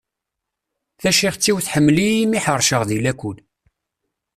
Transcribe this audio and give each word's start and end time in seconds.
Tacixet-iw 1.01 1.57
tḥemmel-iyi 1.65 2.15
imi 2.23 2.39
ḥerceɣ 2.45 2.81
di 2.89 2.97
lakul. 3.03 3.37